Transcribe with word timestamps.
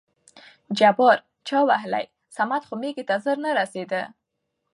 جبار: 0.77 1.17
چا 1.47 1.59
وهلى؟ 1.69 2.03
صمد 2.37 2.61
خو 2.67 2.73
مېږي 2.81 3.03
ته 3.09 3.15
زر 3.23 3.37
نه 3.45 3.51
رسېده. 3.59 4.01